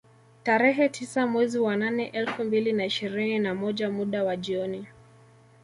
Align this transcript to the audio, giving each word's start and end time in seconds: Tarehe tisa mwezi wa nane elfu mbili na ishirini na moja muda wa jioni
Tarehe 0.43 0.89
tisa 0.89 1.27
mwezi 1.27 1.59
wa 1.59 1.75
nane 1.75 2.05
elfu 2.09 2.43
mbili 2.43 2.73
na 2.73 2.85
ishirini 2.85 3.39
na 3.39 3.55
moja 3.55 3.89
muda 3.89 4.23
wa 4.23 4.35
jioni 4.37 4.87